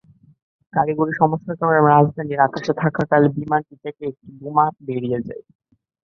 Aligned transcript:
কারিগরি 0.73 1.13
সমস্যার 1.17 1.55
কারণে 1.59 1.79
রাজধানীর 1.85 2.43
আকাশে 2.47 2.73
থাকাকালে 2.81 3.27
বিমানটি 3.37 3.75
থেকে 3.83 4.01
একটি 4.11 4.27
বোমা 4.39 4.65
বেরিয়ে 4.87 5.19
যায়। 5.27 5.43